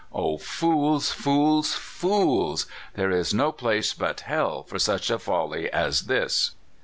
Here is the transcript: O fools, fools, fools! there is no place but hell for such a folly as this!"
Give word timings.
O 0.11 0.39
fools, 0.39 1.11
fools, 1.11 1.75
fools! 1.75 2.65
there 2.95 3.11
is 3.11 3.35
no 3.35 3.51
place 3.51 3.93
but 3.93 4.21
hell 4.21 4.63
for 4.63 4.79
such 4.79 5.11
a 5.11 5.19
folly 5.19 5.69
as 5.71 6.07
this!" 6.07 6.55